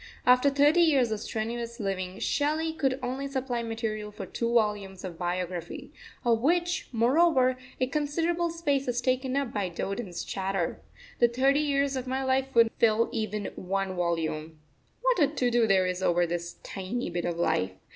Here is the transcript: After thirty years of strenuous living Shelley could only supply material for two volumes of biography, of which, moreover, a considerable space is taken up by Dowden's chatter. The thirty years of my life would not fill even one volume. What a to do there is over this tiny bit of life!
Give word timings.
After 0.25 0.49
thirty 0.49 0.81
years 0.81 1.11
of 1.11 1.19
strenuous 1.19 1.79
living 1.79 2.17
Shelley 2.17 2.73
could 2.73 2.99
only 3.03 3.27
supply 3.27 3.61
material 3.61 4.11
for 4.11 4.25
two 4.25 4.51
volumes 4.51 5.03
of 5.03 5.19
biography, 5.19 5.93
of 6.25 6.41
which, 6.41 6.87
moreover, 6.91 7.55
a 7.79 7.85
considerable 7.85 8.49
space 8.49 8.87
is 8.87 8.99
taken 8.99 9.35
up 9.37 9.53
by 9.53 9.69
Dowden's 9.69 10.23
chatter. 10.23 10.81
The 11.19 11.27
thirty 11.27 11.59
years 11.59 11.95
of 11.95 12.07
my 12.07 12.23
life 12.23 12.55
would 12.55 12.71
not 12.71 12.79
fill 12.79 13.09
even 13.11 13.51
one 13.55 13.95
volume. 13.95 14.59
What 15.03 15.19
a 15.19 15.27
to 15.27 15.51
do 15.51 15.67
there 15.67 15.85
is 15.85 16.01
over 16.01 16.25
this 16.25 16.53
tiny 16.63 17.11
bit 17.11 17.25
of 17.25 17.37
life! 17.37 17.73